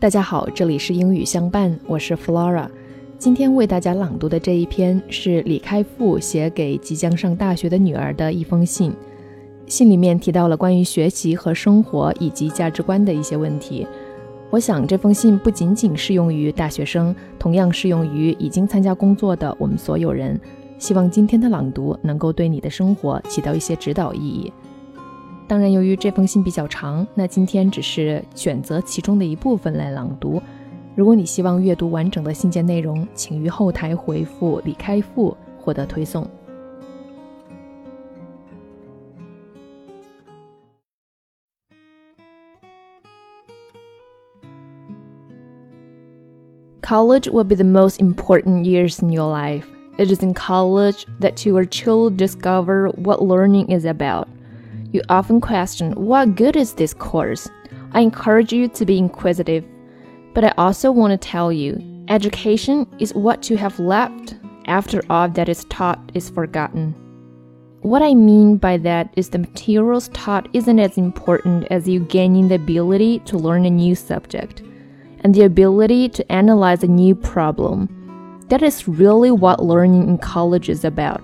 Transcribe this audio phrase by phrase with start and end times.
[0.00, 2.66] 大家好，这里是英语相伴，我是 Flora。
[3.18, 8.94] 今天为大家朗读的这一篇是李开复写给即将上大学的女儿的一封信。
[9.66, 13.86] 信里面提到了关于学习和生活以及价值观的一些问题。
[14.48, 20.40] 我想这封信不仅仅适用于大学生，同样适用于已经参加工作的我们所有人。
[20.78, 24.50] 希望今天的朗读能够对你的生活起到一些指导意义。
[25.49, 30.41] 当然，由于这封信比较长，那今天只是选择其中的一部分来朗读。
[30.95, 36.27] 如果你希望阅读完整的信件内容，请于后台回复“李开复”获得推送。
[46.81, 49.65] College will be the most important years in your life.
[49.97, 54.27] It is in college that you will truly discover what learning is about.
[54.92, 57.48] You often question, what good is this course?
[57.92, 59.64] I encourage you to be inquisitive.
[60.34, 64.34] But I also want to tell you, education is what you have left
[64.66, 66.94] after all that is taught is forgotten.
[67.82, 72.48] What I mean by that is the materials taught isn't as important as you gaining
[72.48, 74.62] the ability to learn a new subject
[75.20, 77.88] and the ability to analyze a new problem.
[78.48, 81.22] That is really what learning in college is about.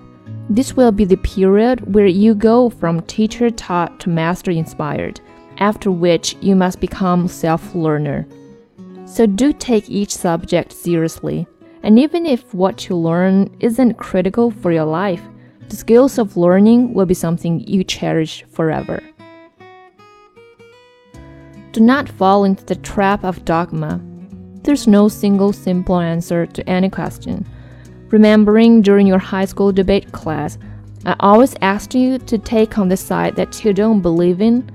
[0.48, 5.20] This will be the period where you go from teacher taught to master inspired,
[5.58, 8.27] after which you must become self learner.
[9.06, 11.48] So do take each subject seriously,
[11.83, 15.22] and even if what you learn isn't critical for your life,
[15.69, 19.02] the skills of learning will be something you cherish forever.
[21.72, 24.00] Do not fall into the trap of dogma.
[24.62, 27.44] There's no single simple answer to any question.
[28.11, 30.59] Remembering during your high school debate class,
[31.05, 34.71] I always asked you to take on the side that you don't believe in.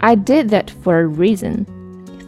[0.00, 1.66] I did that for a reason.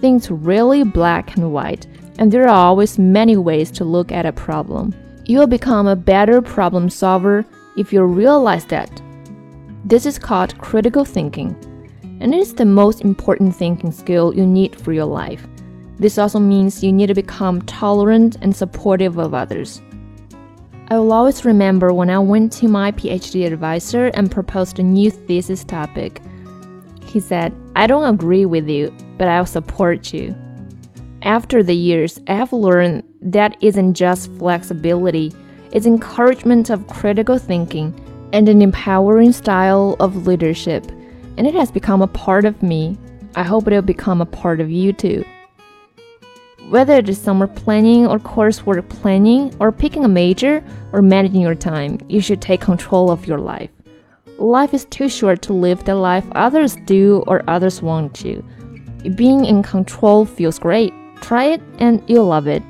[0.00, 1.86] Things really black and white,
[2.18, 4.94] and there are always many ways to look at a problem.
[5.24, 7.46] You'll become a better problem solver
[7.78, 9.00] if you realize that.
[9.84, 11.56] This is called critical thinking,
[12.20, 15.46] and it is the most important thinking skill you need for your life.
[15.98, 19.80] This also means you need to become tolerant and supportive of others.
[20.92, 25.10] I will always remember when I went to my PhD advisor and proposed a new
[25.10, 26.20] thesis topic.
[27.06, 30.36] He said, I don't agree with you, but I'll support you.
[31.22, 35.32] After the years, I have learned that isn't just flexibility,
[35.70, 37.98] it's encouragement of critical thinking
[38.34, 40.86] and an empowering style of leadership,
[41.38, 42.98] and it has become a part of me.
[43.34, 45.24] I hope it'll become a part of you too.
[46.72, 51.54] Whether it is summer planning or coursework planning, or picking a major or managing your
[51.54, 53.68] time, you should take control of your life.
[54.38, 58.42] Life is too short to live the life others do or others want to.
[59.16, 60.94] Being in control feels great.
[61.20, 62.62] Try it and you'll love it.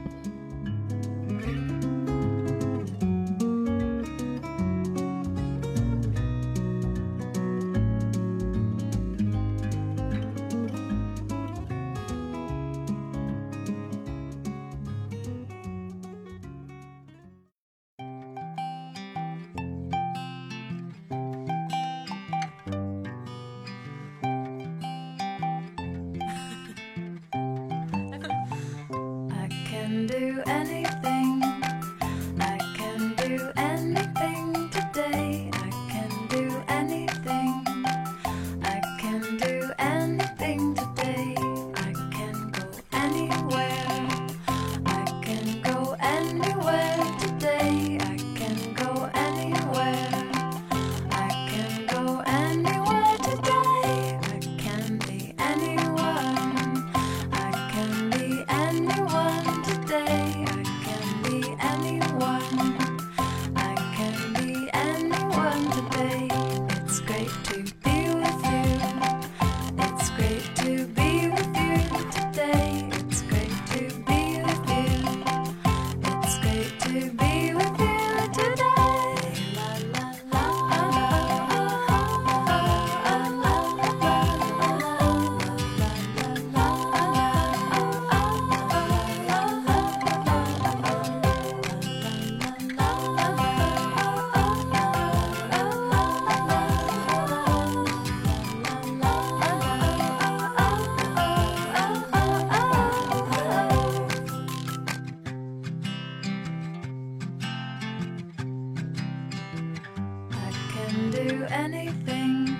[110.92, 112.54] can do anything.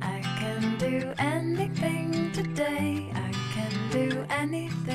[0.00, 3.10] I can do anything today.
[3.12, 4.89] I can do anything.